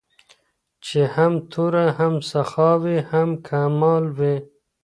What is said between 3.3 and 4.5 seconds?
کمال وي